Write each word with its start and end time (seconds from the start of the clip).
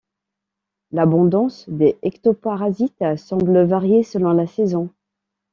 L'abondance 0.89 1.69
des 1.69 1.95
ectoparasites 2.01 3.17
semble 3.17 3.61
varier 3.65 4.01
selon 4.01 4.31
la 4.33 4.47
saison. 4.47 4.89